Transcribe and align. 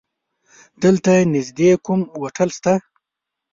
دلته 0.83 1.11
نيږدې 1.33 1.71
کوم 1.85 1.99
هوټل 2.17 2.49
شته؟ 2.57 2.73